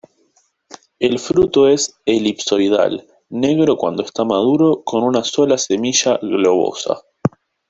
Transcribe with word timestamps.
El 0.97 1.19
fruto 1.19 1.67
es 1.67 1.99
elipsoidal, 2.07 3.05
negro 3.29 3.77
cuando 3.77 4.01
está 4.01 4.25
maduro, 4.25 4.81
con 4.83 5.03
una 5.03 5.23
sola 5.23 5.59
semilla 5.59 6.17
globosa. 6.23 7.03